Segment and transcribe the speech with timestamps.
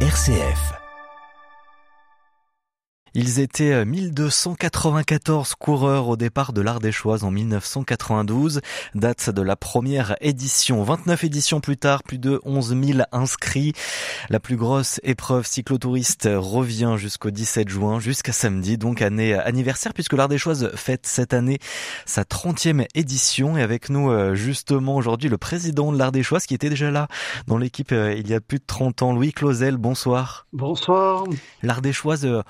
[0.00, 0.85] RCF.
[3.18, 8.60] Ils étaient 1294 coureurs au départ de l'Ardéchoise en 1992,
[8.94, 10.82] date de la première édition.
[10.82, 13.72] 29 éditions plus tard, plus de 11 000 inscrits.
[14.28, 20.12] La plus grosse épreuve cyclotouriste revient jusqu'au 17 juin, jusqu'à samedi, donc année anniversaire, puisque
[20.12, 21.58] l'Ardéchoise fête cette année
[22.04, 23.56] sa 30e édition.
[23.56, 27.08] Et avec nous, euh, justement, aujourd'hui, le président de l'Ardéchoise qui était déjà là
[27.46, 29.78] dans l'équipe euh, il y a plus de 30 ans, Louis Clausel.
[29.78, 30.46] Bonsoir.
[30.52, 31.24] Bonsoir.
[31.62, 32.42] L'Ardéchoise euh,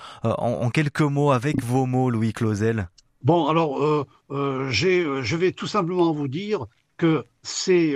[0.60, 2.88] en quelques mots, avec vos mots, Louis Clausel
[3.22, 6.66] Bon, alors, euh, euh, euh, je vais tout simplement vous dire
[6.96, 7.94] que c'est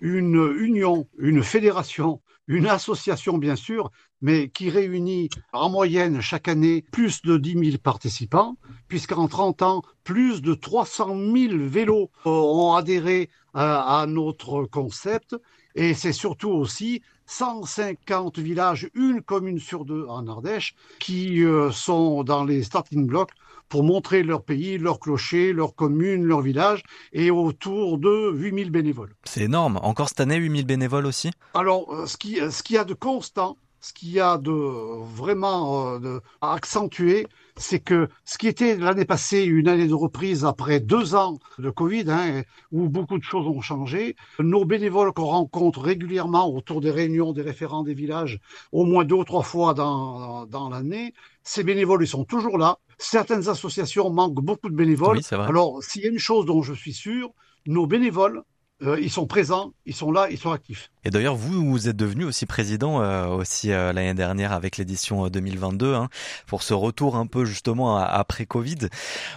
[0.00, 6.84] une union, une fédération, une association, bien sûr, mais qui réunit en moyenne chaque année
[6.92, 8.56] plus de 10 000 participants,
[8.86, 15.34] puisqu'en 30 ans, plus de 300 000 vélos ont adhéré à, à notre concept.
[15.74, 22.24] Et c'est surtout aussi 150 villages, une commune sur deux en Ardèche, qui euh, sont
[22.24, 23.30] dans les starting blocks
[23.68, 29.14] pour montrer leur pays, leur clocher, leur commune, leur village, et autour de 8000 bénévoles.
[29.24, 29.78] C'est énorme.
[29.82, 31.30] Encore cette année, 8000 bénévoles aussi?
[31.52, 34.50] Alors, euh, ce qui, ce qui y a de constant, ce qu'il y a de
[34.50, 37.26] vraiment euh, de, à accentuer,
[37.58, 41.70] c'est que ce qui était l'année passée une année de reprise après deux ans de
[41.70, 42.42] Covid, hein,
[42.72, 47.42] où beaucoup de choses ont changé, nos bénévoles qu'on rencontre régulièrement autour des réunions des
[47.42, 48.40] référents des villages,
[48.72, 52.78] au moins deux ou trois fois dans, dans l'année, ces bénévoles, ils sont toujours là.
[52.98, 55.18] Certaines associations manquent beaucoup de bénévoles.
[55.18, 57.32] Oui, Alors, s'il y a une chose dont je suis sûr,
[57.66, 58.42] nos bénévoles,
[58.82, 60.90] euh, ils sont présents, ils sont là, ils sont actifs.
[61.04, 65.28] Et d'ailleurs, vous, vous êtes devenu aussi président euh, aussi euh, l'année dernière avec l'édition
[65.28, 66.08] 2022 hein,
[66.46, 68.88] pour ce retour un peu justement après Covid.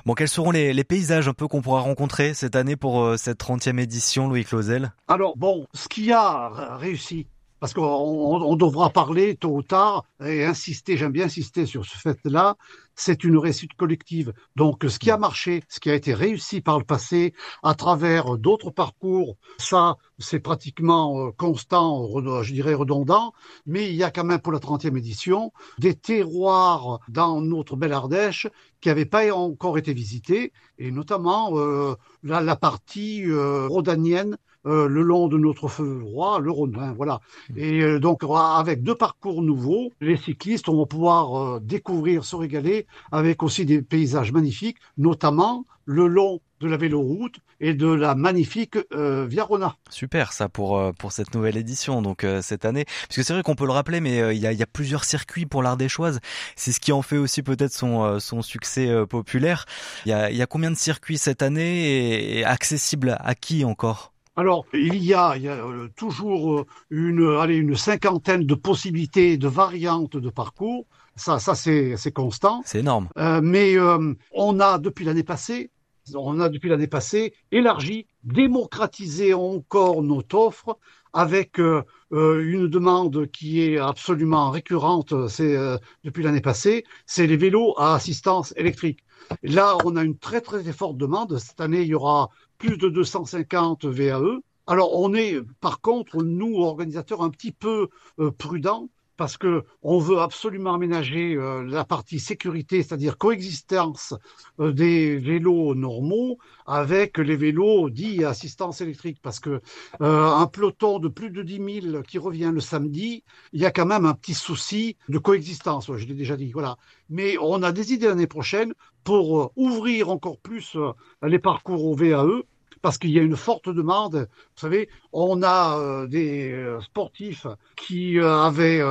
[0.06, 3.40] Bon, quels seront les, les paysages un peu qu'on pourra rencontrer cette année pour cette
[3.40, 7.26] 30e édition, Louis Clausel Alors bon, ce qui a réussi
[7.62, 11.96] parce qu'on on, devra parler tôt ou tard et insister, j'aime bien insister sur ce
[11.96, 12.56] fait-là,
[12.96, 14.34] c'est une réussite collective.
[14.56, 17.34] Donc ce qui a marché, ce qui a été réussi par le passé
[17.64, 22.08] à travers d'autres parcours, ça c'est pratiquement euh, constant,
[22.44, 23.34] je dirais redondant,
[23.66, 27.94] mais il y a quand même pour la 30e édition des terroirs dans notre belle
[27.94, 28.48] Ardèche
[28.82, 34.88] qui n'avaient pas encore été visités, et notamment euh, la, la, partie euh, rhodanienne euh,
[34.88, 36.78] le long de notre feu roi, le Rhône.
[36.80, 37.20] Hein, voilà.
[37.50, 37.54] Mmh.
[37.58, 42.86] Et euh, donc, avec deux parcours nouveaux, les cyclistes vont pouvoir euh, découvrir, se régaler
[43.12, 48.78] avec aussi des paysages magnifiques, notamment le long de la véloroute et de la magnifique
[48.94, 49.76] euh, Viarona.
[49.90, 53.66] Super ça pour pour cette nouvelle édition donc cette année puisque c'est vrai qu'on peut
[53.66, 56.20] le rappeler mais il y, a, y, a, plusieurs circuits pour l'Ardéchoise
[56.56, 59.66] c'est ce qui en fait aussi peut-être son son succès populaire
[60.06, 64.11] il y a, y a combien de circuits cette année et accessible à qui encore?
[64.36, 68.56] Alors, il y a, il y a euh, toujours euh, une, allez, une cinquantaine de
[68.56, 70.86] possibilités, de variantes de parcours.
[71.16, 72.62] Ça, ça c'est constant.
[72.66, 73.10] C'est énorme.
[73.18, 75.70] Euh, mais euh, on a, depuis l'année passée,
[76.16, 80.78] on a depuis l'année passée élargi, démocratisé encore notre offre
[81.14, 85.58] avec euh, une demande qui est absolument récurrente c'est
[86.04, 89.04] depuis l'année passée, c'est les vélos à assistance électrique.
[89.44, 91.38] Là, on a une très très forte demande.
[91.38, 92.30] Cette année, il y aura
[92.62, 94.40] plus de 250 VAE.
[94.68, 97.90] Alors on est par contre, nous, organisateurs, un petit peu
[98.20, 104.14] euh, prudents parce que on veut absolument aménager euh, la partie sécurité, c'est-à-dire coexistence
[104.60, 109.60] euh, des vélos normaux avec les vélos dits assistance électrique, parce que
[110.00, 113.24] un peloton de plus de 10 000 qui revient le samedi,
[113.54, 115.92] il y a quand même un petit souci de coexistence.
[115.96, 116.78] je l'ai déjà dit, voilà.
[117.10, 118.74] Mais on a des idées l'année prochaine
[119.04, 120.78] pour ouvrir encore plus
[121.24, 122.44] les parcours au VAE
[122.82, 124.16] parce qu'il y a une forte demande.
[124.16, 128.82] Vous savez, on a euh, des euh, sportifs qui euh, avaient,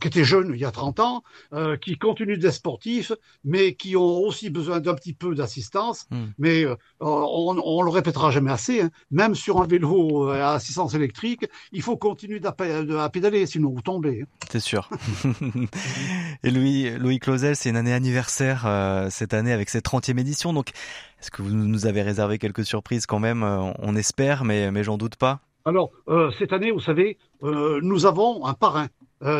[0.00, 1.22] qui étaient jeunes il y a 30 ans,
[1.80, 3.12] qui continuent d'être sportifs,
[3.44, 6.06] mais qui ont aussi besoin d'un petit peu d'assistance.
[6.10, 6.26] Hmm.
[6.38, 6.64] Mais
[7.00, 8.82] on, on le répétera jamais assez.
[8.82, 8.90] Hein.
[9.10, 14.22] Même sur un vélo à assistance électrique, il faut continuer à pédaler, sinon vous tombez.
[14.22, 14.26] Hein.
[14.50, 14.88] C'est sûr.
[16.42, 18.66] Et Louis, Louis Clausel, c'est une année anniversaire
[19.10, 20.52] cette année avec cette 30e édition.
[20.52, 20.70] Donc,
[21.20, 24.84] est-ce que vous nous avez réservé quelques surprises quand même euh, On espère, mais, mais
[24.84, 25.40] j'en doute pas.
[25.64, 28.88] Alors, euh, cette année, vous savez, euh, nous avons un parrain.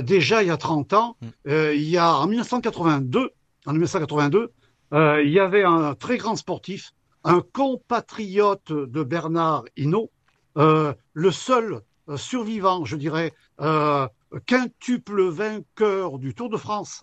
[0.02, 1.50] déjà, il y a 30 ans, mm.
[1.74, 3.30] il y a en 1982,
[3.66, 4.52] en 1982,
[4.92, 6.92] il y avait un très grand sportif,
[7.24, 10.10] un compatriote de Bernard Hinault,
[10.56, 11.82] le seul
[12.14, 13.32] survivant, je dirais,
[14.46, 17.02] quintuple vainqueur du Tour de France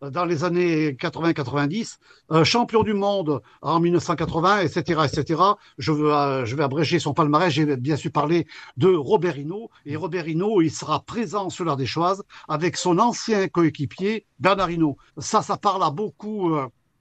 [0.00, 1.98] dans les années 80-90,
[2.44, 5.42] champion du monde en 1980, etc., etc.
[5.78, 7.52] Je, veux, je vais abréger son palmarès.
[7.52, 8.46] J'ai bien sûr parlé
[8.76, 9.36] de Robert.
[9.84, 10.28] Et Robert
[10.60, 14.26] il sera présent sur choses avec son ancien coéquipier
[14.70, 14.96] Hinault.
[15.18, 16.54] Ça, ça parle à beaucoup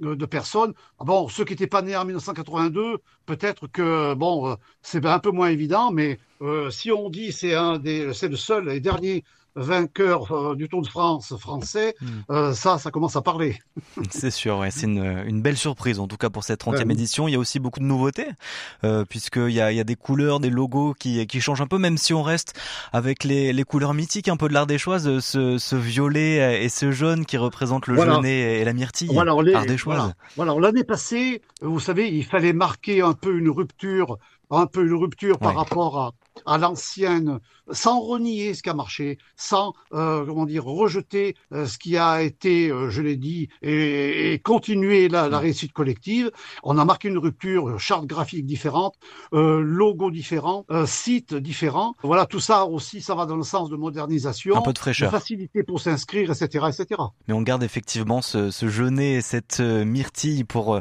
[0.04, 0.74] de personnes.
[1.00, 5.20] Ah bon, ceux qui n'étaient pas nés en 1982, peut-être que bon, euh, c'est un
[5.20, 8.80] peu moins évident, mais euh, si on dit c'est un des, c'est le seul et
[8.80, 9.24] dernier
[9.56, 12.08] vainqueur euh, du Tour de France français, hmm.
[12.32, 13.60] euh, ça, ça commence à parler.
[14.10, 17.28] c'est sûr, ouais, c'est une, une, belle surprise en tout cas pour cette 30e édition.
[17.28, 18.28] Il y a aussi beaucoup de nouveautés,
[18.84, 21.68] euh, puisqu'il y a, il y a des couleurs, des logos qui, qui changent un
[21.68, 22.54] peu, même si on reste
[22.92, 27.26] avec les, les couleurs mythiques un peu de l'Ardéchoise, ce, ce violet et ce jaune
[27.26, 28.20] qui représentent le voilà.
[28.24, 30.14] et la myrtille voilà, ardéchoise.
[30.36, 34.18] Voilà, l'année passée, vous savez, il fallait marquer un peu une rupture
[34.50, 36.12] un peu une rupture par rapport à,
[36.46, 37.40] à l'ancienne,
[37.72, 42.22] sans renier ce qui a marché, sans euh, comment dire rejeter euh, ce qui a
[42.22, 46.32] été, euh, je l'ai dit, et, et continuer la, la, réussite collective.
[46.64, 48.96] On a marqué une rupture, charte graphique différente,
[49.32, 51.96] logo différent, site différent.
[52.04, 55.12] Voilà, tout ça aussi, ça va dans le sens de modernisation, un peu de fraîcheur,
[55.12, 57.02] de facilité pour s'inscrire, etc., etc.
[57.28, 58.66] Mais on garde effectivement ce, ce
[59.00, 60.80] et cette myrtille pour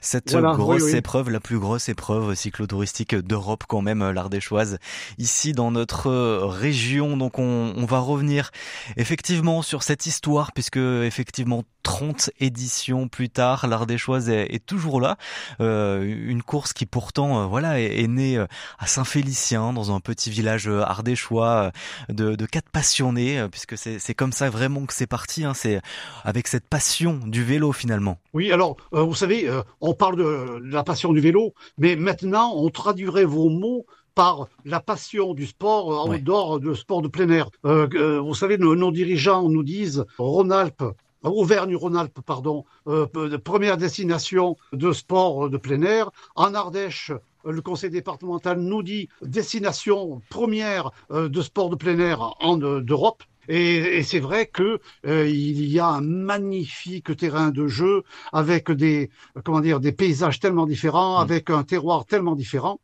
[0.00, 4.78] cette grosse épreuve, la plus grosse épreuve cyclotouristique d'Europe quand même, l'Ardéchoise
[5.18, 7.16] ici dans notre euh, région.
[7.16, 8.50] Donc on, on, va revenir
[8.96, 15.16] effectivement sur cette histoire puisque effectivement 30 éditions plus tard, l'Ardéchoise est, est toujours là.
[15.60, 18.46] Euh, une course qui pourtant euh, voilà est, est née euh,
[18.78, 21.72] à Saint-Félicien dans un petit village euh, ardéchois
[22.08, 25.44] de, de quatre passionnés puisque c'est comme ça vraiment que c'est parti.
[25.44, 25.80] Hein, c'est
[26.24, 28.18] avec cette passion du vélo finalement.
[28.32, 29.48] Oui, alors vous savez,
[29.80, 34.80] on parle de la passion du vélo, mais maintenant on traduirait vos mots par la
[34.80, 37.50] passion du sport en dehors de sport de plein air.
[37.64, 40.84] Euh, euh, vous savez, nos, nos, dirigeants nous disent Rhône-Alpes.
[41.24, 43.06] Auvergne-Rhône-Alpes, pardon, euh,
[43.38, 46.10] première destination de sport de plein air.
[46.34, 47.12] En Ardèche,
[47.44, 53.22] le conseil départemental nous dit destination première euh, de sport de plein air en d'Europe.
[53.48, 58.70] Et, et c'est vrai que euh, il y a un magnifique terrain de jeu avec
[58.70, 59.10] des
[59.44, 61.22] comment dire des paysages tellement différents, mmh.
[61.22, 62.78] avec un terroir tellement différent.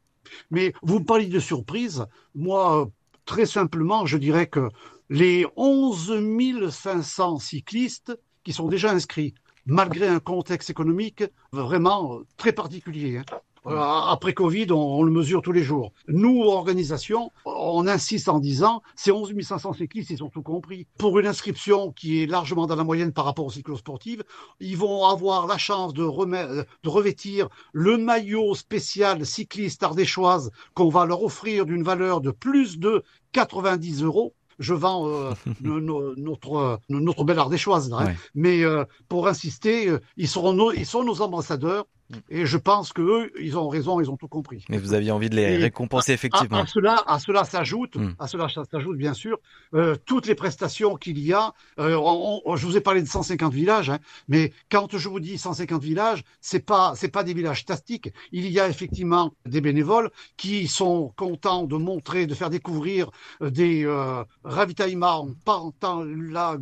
[0.51, 2.05] Mais vous parlez de surprise.
[2.35, 2.91] Moi,
[3.25, 4.69] très simplement, je dirais que
[5.11, 9.35] les 11 500 cyclistes qui sont déjà inscrits,
[9.67, 15.43] malgré un contexte économique vraiment très particulier, hein, euh, après Covid, on, on, le mesure
[15.43, 15.93] tous les jours.
[16.09, 20.87] Nous, organisation, on insiste en disant, ces 11 500 cyclistes, ils ont tout compris.
[20.99, 24.25] Pour une inscription qui est largement dans la moyenne par rapport aux cyclosportives,
[24.61, 31.07] ils vont avoir la chance de, de revêtir le maillot spécial cycliste ardéchoise qu'on va
[31.07, 33.03] leur offrir d'une valeur de plus de
[33.33, 37.91] 90 euros je vends euh, notre, notre belle ardéchoise.
[37.91, 38.15] Là, hein.
[38.35, 41.87] Mais euh, pour insister, euh, ils, seront nos, ils sont nos ambassadeurs.
[42.31, 44.65] Et je pense que eux, ils ont raison, ils ont tout compris.
[44.71, 46.59] Mais vous aviez envie de les et récompenser effectivement.
[46.59, 48.15] À, à, cela, à cela s'ajoute, mm.
[48.19, 49.39] à cela s'ajoute bien sûr
[49.75, 51.53] euh, toutes les prestations qu'il y a.
[51.79, 55.21] Euh, on, on, je vous ai parlé de 150 villages, hein, mais quand je vous
[55.21, 58.11] dis 150 villages, c'est pas c'est pas des villages statiques.
[58.33, 63.11] Il y a effectivement des bénévoles qui sont contents de montrer, de faire découvrir
[63.43, 66.57] euh, des euh, ravitaillements par temps la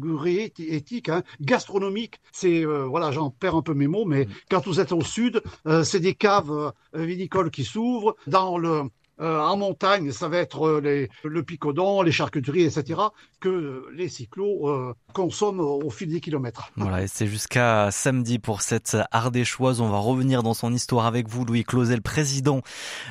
[0.58, 2.20] éthique, hein, gastronomique.
[2.32, 4.28] C'est voilà, j'en perds un peu mes mots, mais mm.
[4.50, 5.35] quand vous êtes au sud
[5.66, 8.16] euh, c'est des caves euh, vinicoles qui s'ouvrent.
[8.26, 8.82] Dans le
[9.18, 10.82] euh, en montagne, ça va être
[11.24, 13.00] le picodon, les charcuteries, etc.,
[13.40, 16.70] que les cyclos consomment au fil des kilomètres.
[16.76, 19.80] Voilà, et c'est jusqu'à samedi pour cette Ardéchoise.
[19.80, 22.60] On va revenir dans son histoire avec vous, Louis Clausel, président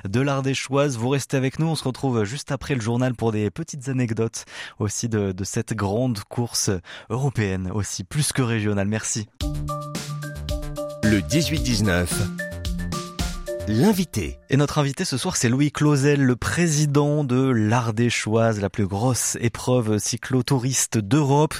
[0.08, 0.96] de l'Ardéchoise.
[0.96, 4.46] Vous restez avec nous, on se retrouve juste après le journal pour des petites anecdotes
[4.77, 6.70] aussi de cette grande course
[7.10, 8.88] européenne, aussi plus que régionale.
[8.88, 9.27] Merci.
[11.15, 12.07] Le 18-19
[13.67, 14.38] L'invité.
[14.51, 19.39] Et notre invité ce soir, c'est Louis Clausel, le président de l'Ardéchoise, la plus grosse
[19.41, 21.55] épreuve cyclotouriste d'Europe,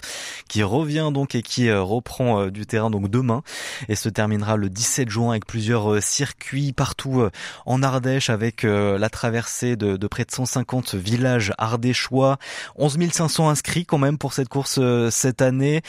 [0.48, 3.42] qui revient donc et qui euh, reprend euh, du terrain donc demain.
[3.90, 7.28] Et se terminera le 17 juin avec plusieurs euh, circuits partout
[7.66, 12.38] en Ardèche avec la traversée de, près de 150 villages ardéchois,
[12.76, 15.82] 11 500 inscrits quand même pour cette course cette année,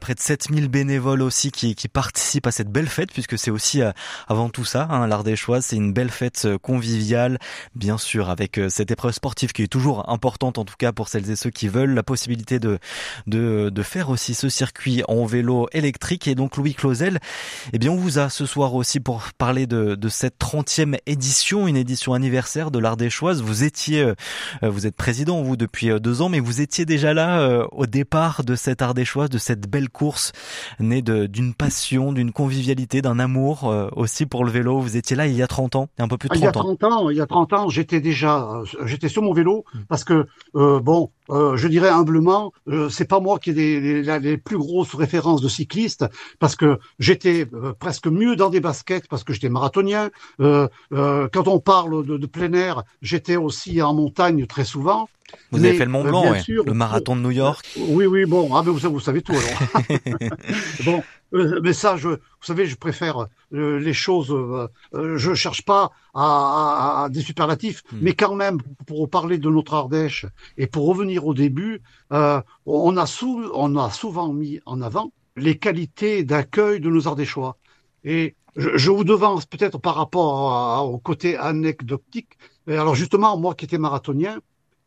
[0.00, 3.82] près de 7000 bénévoles aussi qui, qui participent à cette belle fête puisque c'est aussi
[4.28, 7.38] avant tout ça, hein, l'Ardéchoise C'est une belle fête conviviale,
[7.74, 11.30] bien sûr, avec cette épreuve sportive qui est toujours importante, en tout cas pour celles
[11.30, 12.78] et ceux qui veulent la possibilité de,
[13.26, 16.28] de, faire aussi ce circuit en vélo électrique.
[16.28, 17.18] Et donc, Louis Clausel,
[17.72, 21.66] eh bien, on vous a ce soir aussi pour parler de, de cette 30e édition,
[21.66, 23.42] une édition anniversaire de l'Ardéchoise.
[23.42, 24.14] Vous étiez, euh,
[24.62, 27.86] vous êtes président, vous, depuis euh, deux ans, mais vous étiez déjà là euh, au
[27.86, 30.32] départ de cette Ardéchoise, de cette belle course
[30.78, 33.64] née d'une passion, d'une convivialité, d'un amour
[33.96, 34.80] aussi pour le vélo.
[34.80, 36.40] Vous étiez là il y a 30 ans, un peu plus de 30 ans.
[36.40, 39.32] Il y a 30 ans, il y a 30 ans, j'étais déjà, j'étais sur mon
[39.32, 39.78] vélo hmm.
[39.88, 42.52] parce que, bon, je dirais humblement,
[42.88, 46.04] c'est pas moi qui ai les, les, les, plus grosses références de cyclistes
[46.38, 47.46] parce que j'étais
[47.78, 50.10] presque mieux dans des baskets parce que j'étais marathonien.
[50.40, 55.08] Euh, euh, quand on parle de, de plein air, j'étais aussi en montagne très souvent.
[55.52, 56.42] Vous avez fait le Mont Blanc, ouais.
[56.48, 57.64] le marathon de New York.
[57.76, 59.84] Oui, oui, bon, ah, mais vous, vous savez tout alors.
[60.84, 61.02] bon, euh,
[61.32, 64.32] mais ça, je, vous savez, je préfère euh, les choses.
[64.32, 64.68] Euh,
[65.16, 67.98] je cherche pas à, à, des superlatifs, hmm.
[68.02, 73.06] mais quand même, pour parler de notre Ardèche et pour revenir au début, on a
[73.06, 77.56] sou, on a souvent mis en avant les qualités d'accueil de nos Ardéchois.
[78.04, 82.38] Et je, je vous devance peut-être par rapport au côté anecdotique.
[82.66, 84.38] Alors justement, moi qui étais marathonien,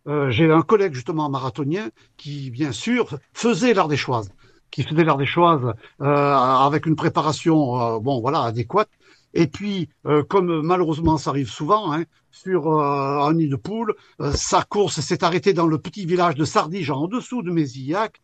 [0.07, 4.31] euh, j'ai un collègue justement marathonien qui, bien sûr, faisait l'Ardéchoise,
[4.73, 8.89] qui faisait l'Ardéchoise euh, avec une préparation, euh, bon voilà, adéquate.
[9.35, 13.93] Et puis, euh, comme malheureusement ça arrive souvent, hein, sur un nid de poule,
[14.33, 18.19] sa course s'est arrêtée dans le petit village de Sardige, en dessous de Mézillac,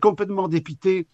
[0.00, 1.08] complètement dépité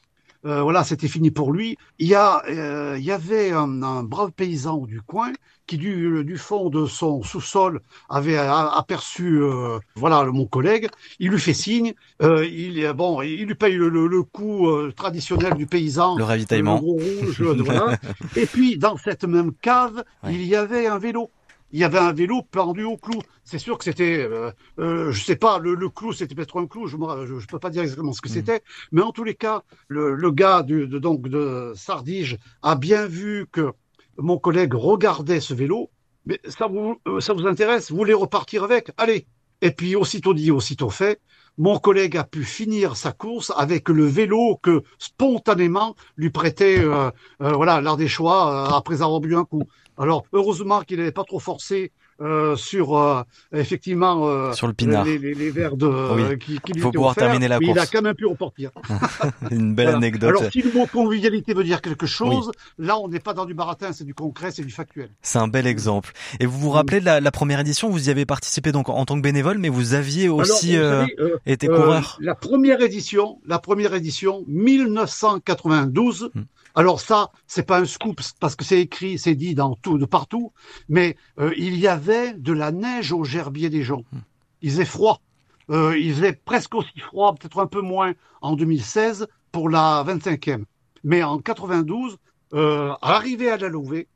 [0.46, 1.76] euh, voilà, c'était fini pour lui.
[1.98, 5.32] Il y, a, euh, il y avait un, brave paysan du coin
[5.66, 10.88] qui, du, du fond de son sous-sol, avait aperçu euh, voilà mon collègue.
[11.18, 11.94] Il lui fait signe.
[12.20, 16.16] il, bon, il lui paye le, le, coup traditionnel du paysan.
[16.16, 16.80] Le ravitaillement.
[18.36, 21.30] Et puis, dans cette même cave, il y avait un vélo
[21.76, 23.20] il y avait un vélo pendu au clou.
[23.44, 26.66] C'est sûr que c'était, euh, euh, je sais pas, le, le clou, c'était peut-être un
[26.66, 28.32] clou, je ne peux pas dire exactement ce que mm.
[28.32, 32.76] c'était, mais en tous les cas, le, le gars du, de, donc de Sardige a
[32.76, 33.72] bien vu que
[34.16, 35.90] mon collègue regardait ce vélo.
[36.24, 39.26] Mais ça vous, euh, ça vous intéresse Vous voulez repartir avec Allez
[39.60, 41.20] Et puis, aussitôt dit, aussitôt fait,
[41.58, 47.10] mon collègue a pu finir sa course avec le vélo que spontanément lui prêtait euh,
[47.40, 49.62] euh, voilà l'art des choix après avoir bu un coup.
[49.96, 55.04] Alors heureusement qu'il n'avait pas trop forcé euh, sur euh, effectivement euh, sur le pinard.
[55.04, 56.38] Les, les, les verres de oui.
[56.38, 57.78] qui, qui Il faut pouvoir terminer la mais course.
[57.78, 58.70] Il a quand même pu repartir.
[59.50, 59.98] Une belle voilà.
[59.98, 60.30] anecdote.
[60.30, 62.86] Alors si le mot convivialité veut dire quelque chose, oui.
[62.86, 65.10] là on n'est pas dans du baratin, c'est du concret, c'est du factuel.
[65.20, 66.12] C'est un bel exemple.
[66.40, 69.04] Et vous vous rappelez de la, la, première édition, vous y avez participé donc en
[69.04, 72.16] tant que bénévole, mais vous aviez aussi Alors, vous savez, été coureur.
[72.20, 76.30] la première édition, la première édition, 1992.
[76.34, 76.42] Hmm.
[76.78, 80.04] Alors ça, c'est pas un scoop parce que c'est écrit, c'est dit dans tout, de
[80.04, 80.52] partout,
[80.90, 84.02] mais euh, il y avait de la neige au gerbier des gens.
[84.12, 84.18] Hmm.
[84.60, 85.22] Il faisait froid.
[85.70, 90.64] Euh, il faisait presque aussi froid, peut-être un peu moins en 2016 pour la 25e.
[91.02, 92.18] Mais en 92,
[92.52, 94.06] euh, arrivé à la Louvet,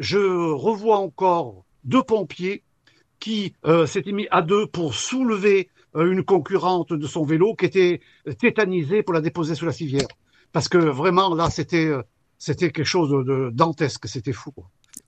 [0.00, 2.64] je revois encore deux pompiers
[3.20, 7.66] qui euh, s'étaient mis à deux pour soulever euh, une concurrente de son vélo qui
[7.66, 8.00] était
[8.38, 10.08] tétanisée pour la déposer sous la civière
[10.52, 12.02] parce que vraiment là c'était euh,
[12.54, 14.52] quelque chose de, dantesque, c'était fou.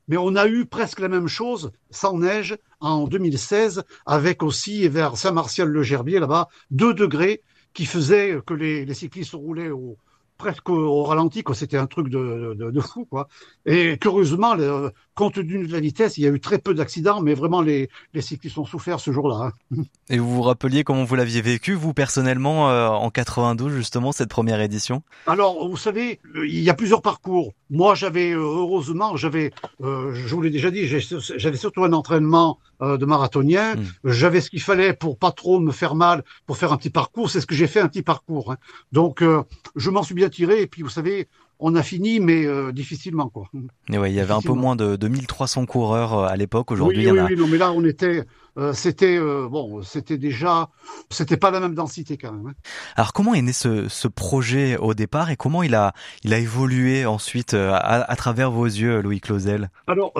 [0.08, 5.16] Mais on a eu presque la même chose sans neige en 2016 avec aussi vers
[5.16, 9.96] Saint-Martial-le-Gerbier là-bas 2 degrés qui faisaient que les cyclistes roulaient au,
[10.42, 11.54] presque au ralenti, quoi.
[11.54, 13.28] C'était un truc de, de, de, fou, quoi.
[13.64, 17.20] Et curieusement, le, compte tenu de la vitesse, il y a eu très peu d'accidents,
[17.20, 19.52] mais vraiment les, les cyclistes ont souffert ce jour-là.
[19.70, 19.82] Hein.
[20.10, 24.30] Et vous vous rappeliez comment vous l'aviez vécu, vous personnellement, euh, en 92 justement cette
[24.30, 25.02] première édition?
[25.28, 27.52] Alors, vous savez, il y a plusieurs parcours.
[27.70, 32.58] Moi, j'avais euh, heureusement, j'avais, euh, je vous l'ai déjà dit, j'avais surtout un entraînement
[32.82, 33.76] euh, de marathonien.
[33.76, 33.82] Mmh.
[34.04, 37.30] J'avais ce qu'il fallait pour pas trop me faire mal, pour faire un petit parcours.
[37.30, 38.52] C'est ce que j'ai fait, un petit parcours.
[38.52, 38.56] Hein.
[38.92, 39.42] Donc, euh,
[39.76, 40.60] je m'en suis bien tiré.
[40.62, 41.28] Et puis, vous savez,
[41.62, 43.44] on a fini, mais euh, difficilement quoi.
[43.90, 46.72] Et ouais, il y avait un peu moins de, de 1300 coureurs à l'époque.
[46.72, 47.28] Aujourd'hui, oui, il y oui, en a.
[47.28, 48.24] oui, non, mais là, on était,
[48.58, 50.70] euh, c'était euh, bon, c'était déjà,
[51.10, 52.48] c'était pas la même densité quand même.
[52.48, 52.54] Hein.
[52.96, 56.38] Alors, comment est né ce, ce, projet au départ et comment il a, il a
[56.38, 59.70] évolué ensuite à, à travers vos yeux, Louis Clausel?
[59.86, 60.12] Alors,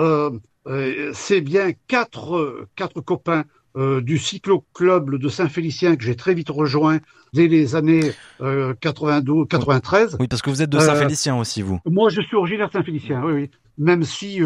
[1.13, 6.99] c'est bien quatre, quatre copains euh, du cyclo-club de Saint-Félicien que j'ai très vite rejoint
[7.33, 10.17] dès les années euh, 92, 93.
[10.19, 11.79] Oui, parce que vous êtes de Saint-Félicien euh, aussi, vous.
[11.87, 13.51] Moi, je suis originaire de Saint-Félicien, oui, oui.
[13.77, 14.39] Même si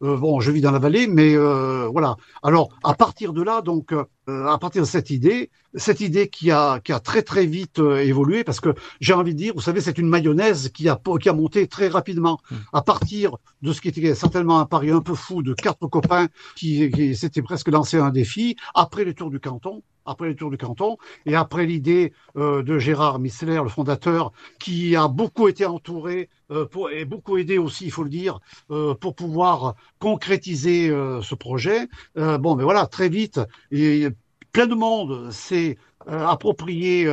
[0.00, 2.16] bon, je vis dans la vallée, mais voilà.
[2.42, 3.92] Alors à partir de là, donc
[4.26, 8.44] à partir de cette idée, cette idée qui a qui a très très vite évolué,
[8.44, 11.32] parce que j'ai envie de dire, vous savez, c'est une mayonnaise qui a qui a
[11.32, 12.56] monté très rapidement mmh.
[12.72, 16.28] à partir de ce qui était certainement un pari un peu fou de quatre copains
[16.56, 20.50] qui, qui s'étaient presque lancé un défi après les tours du canton après les tours
[20.50, 20.96] du canton,
[21.26, 26.66] et après l'idée euh, de Gérard Missler, le fondateur, qui a beaucoup été entouré euh,
[26.66, 31.88] pour, et beaucoup aidé aussi, il faut le dire, euh, pour pouvoir concrétiser ce projet.
[32.16, 34.08] bon, mais voilà, très vite, et
[34.52, 37.08] plein de monde s'est approprié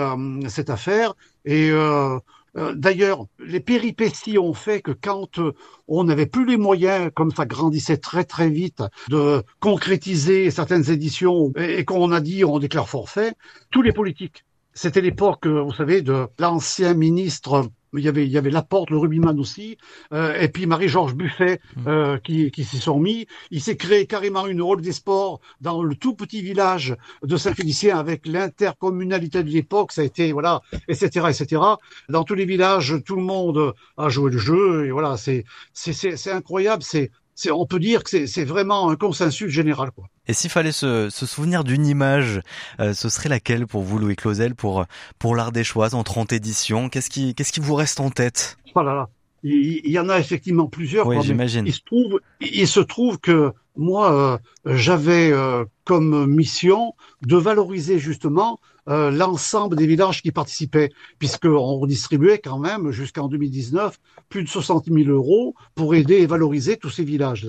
[0.49, 1.13] cette affaire,
[1.45, 2.19] et euh,
[2.55, 5.53] d'ailleurs, les péripéties ont fait que quand euh,
[5.87, 11.53] on n'avait plus les moyens, comme ça grandissait très très vite, de concrétiser certaines éditions
[11.55, 13.33] et, qu'on a dit on déclare forfait,
[13.71, 14.43] tous les politiques,
[14.73, 18.89] c'était l'époque, euh, vous savez, de l'ancien ministre il y avait il y avait Laporte,
[18.89, 19.77] le Rubinman aussi,
[20.13, 21.87] euh, et puis Marie-Georges Buffet mmh.
[21.87, 23.27] euh, qui, qui s'y sont mis.
[23.51, 27.97] Il s'est créé carrément une rôle des sports dans le tout petit village de Saint-Félicien
[27.97, 29.91] avec l'intercommunalité de l'époque.
[29.91, 31.61] Ça a été voilà, etc., etc.
[32.09, 35.93] Dans tous les villages, tout le monde a joué le jeu et voilà, c'est c'est
[35.93, 36.83] c'est incroyable.
[36.83, 37.11] C'est
[37.49, 39.91] on peut dire que c'est vraiment un consensus général.
[39.91, 40.05] Quoi.
[40.27, 42.41] Et s'il fallait se, se, souvenir d'une image,
[42.79, 44.85] euh, ce serait laquelle pour vous, Louis Clausel, pour,
[45.17, 46.89] pour l'art des choix en 30 éditions?
[46.89, 48.57] Qu'est-ce qui, qu'est-ce qui vous reste en tête?
[48.75, 49.09] Oh là là.
[49.43, 51.07] Il, y en a effectivement plusieurs.
[51.07, 51.65] Oui, j'imagine.
[51.65, 57.99] Il se trouve, il se trouve que moi, euh, j'avais euh, comme mission de valoriser
[57.99, 58.59] justement
[58.89, 64.87] euh, l'ensemble des villages qui participaient, puisqu'on redistribuait quand même jusqu'en 2019 plus de 60
[64.87, 67.47] 000 euros pour aider et valoriser tous ces villages.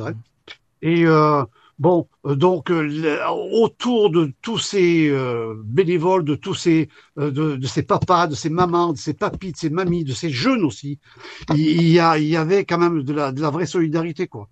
[0.82, 1.42] Et euh,
[1.78, 8.26] bon, donc autour de tous ces euh, bénévoles, de tous ces de, de, ces papas,
[8.26, 10.98] de ces mamans, de ces papis, de ces mamies, de ces jeunes aussi,
[11.54, 14.48] il, y, a, il y avait quand même de la, de la vraie solidarité quoi.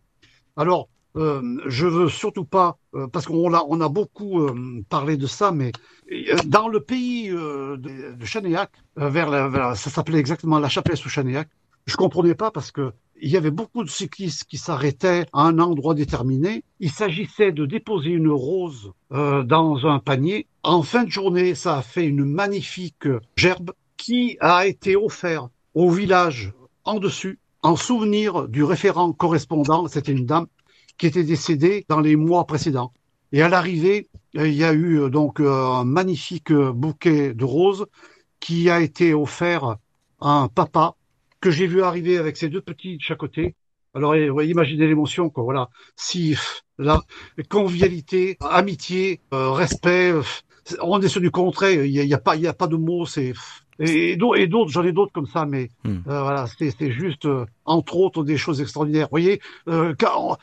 [0.56, 5.50] Alors euh, je veux surtout pas, euh, parce qu'on a, beaucoup euh, parlé de ça,
[5.50, 5.73] mais
[6.47, 11.49] dans le pays de, de vers, la, ça s'appelait exactement la chapelle sous Chanéac,
[11.87, 15.59] je comprenais pas parce que il y avait beaucoup de cyclistes qui s'arrêtaient à un
[15.59, 16.64] endroit déterminé.
[16.79, 20.47] Il s'agissait de déposer une rose dans un panier.
[20.62, 25.90] En fin de journée, ça a fait une magnifique gerbe qui a été offerte au
[25.90, 29.87] village en dessus en souvenir du référent correspondant.
[29.88, 30.47] C'était une dame
[31.00, 32.92] qui était décédé dans les mois précédents.
[33.33, 37.45] Et à l'arrivée, euh, il y a eu euh, donc euh, un magnifique bouquet de
[37.45, 37.87] roses
[38.38, 39.78] qui a été offert
[40.21, 40.97] à un papa
[41.40, 43.54] que j'ai vu arriver avec ses deux petits de chaque côté.
[43.95, 45.42] Alors, imaginez l'émotion, quoi.
[45.42, 45.71] Voilà.
[45.97, 46.37] Si
[46.78, 47.00] la
[47.49, 50.12] convivialité, amitié, respect,
[50.83, 51.85] on est sur du contraire.
[51.85, 53.07] Il n'y a, a, pas, il y a pas de mots.
[53.07, 53.33] C'est
[53.80, 56.00] et, d'autres, j'en ai d'autres comme ça, mais hmm.
[56.07, 59.06] euh, voilà, c'est juste euh, entre autres des choses extraordinaires.
[59.06, 59.94] Vous voyez, euh,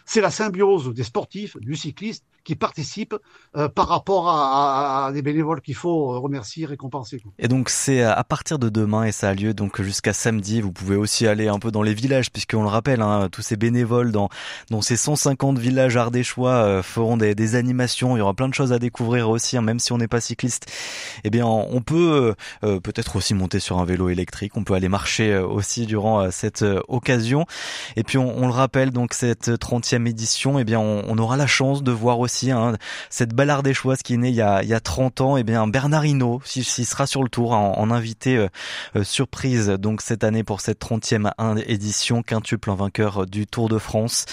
[0.06, 3.18] c'est la symbiose des sportifs, du cycliste qui participent
[3.58, 7.22] euh, par rapport à, des bénévoles qu'il faut remercier, récompenser.
[7.40, 10.62] Et donc c'est à partir de demain et ça a lieu donc jusqu'à samedi.
[10.62, 13.58] Vous pouvez aussi aller un peu dans les villages puisqu'on le rappelle, hein, tous ces
[13.58, 14.30] bénévoles dans,
[14.72, 18.16] dans ces 150 villages ardéchois euh, feront des, des, animations.
[18.16, 20.22] Il y aura plein de choses à découvrir aussi, hein, même si on n'est pas
[20.22, 20.72] cycliste.
[21.26, 24.56] Eh bien, on peut euh, peut-être aussi monter sur un vélo électrique.
[24.56, 27.17] On peut aller marcher aussi durant cette occasion.
[27.96, 31.84] Et puis on, le rappelle, donc cette 30e édition, eh bien, on, aura la chance
[31.84, 32.76] de voir aussi Hein,
[33.10, 35.42] cette belle ardéchoise qui est née il y a, il y a 30 ans, et
[35.42, 38.48] eh bien Bernard Hinault, s'il sera sur le tour en, invité euh,
[38.96, 41.32] euh, surprise donc cette année pour cette 30e
[41.68, 44.26] édition quintuple en vainqueur du Tour de France.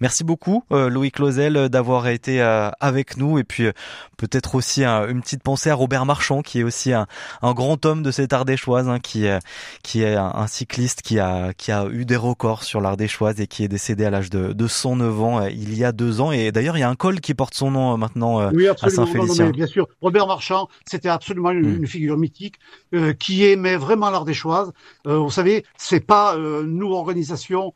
[0.00, 3.38] Merci beaucoup euh, Louis Clausel d'avoir été avec nous.
[3.38, 3.68] Et puis
[4.16, 7.06] peut-être aussi une petite pensée à Robert Marchand qui est aussi un,
[7.42, 12.04] grand homme de cette ardéchoise hein, qui est un, cycliste qui a qui a eu
[12.04, 15.76] des records sur l'ardéchoise et qui est décédé à l'âge de, de 109 ans il
[15.76, 17.94] y a deux ans et d'ailleurs il y a un col qui porte son nom
[17.94, 19.50] euh, maintenant euh, oui, à Saint-Félicien.
[19.50, 21.86] bien sûr, Robert Marchand, c'était absolument une, mm.
[21.86, 22.56] figure mythique
[22.94, 24.72] euh, qui aimait vraiment l'art des choses.
[25.04, 27.74] vous savez, c'est pas nous organisation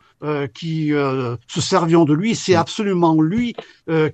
[0.55, 2.65] qui se servions de lui, c'est mm.
[2.65, 3.55] absolument lui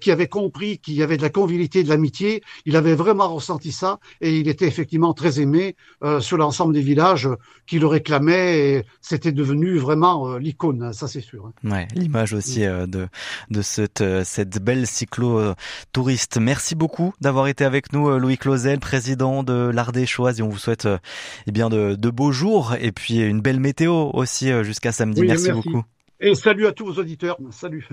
[0.00, 2.42] qui avait compris qu'il y avait de la convivialité, de l'amitié.
[2.64, 5.76] Il avait vraiment ressenti ça et il était effectivement très aimé
[6.20, 7.28] sur l'ensemble des villages
[7.66, 8.58] qui le réclamaient.
[8.58, 11.46] Et c'était devenu vraiment l'icône, ça c'est sûr.
[11.46, 11.70] Hein.
[11.70, 12.86] Ouais, l'image aussi mm.
[12.86, 13.08] de
[13.50, 15.54] de cette cette belle cyclo
[15.92, 16.38] touristes.
[16.38, 20.58] Merci beaucoup d'avoir été avec nous, euh, Louis Clausel, président de l'Ardéchoise, et on vous
[20.58, 20.98] souhaite euh,
[21.46, 25.22] eh bien de, beaux jours et puis une belle météo aussi euh, jusqu'à samedi.
[25.22, 25.84] merci, beaucoup.
[26.20, 27.38] Et salut à tous vos auditeurs.
[27.50, 27.86] Salut.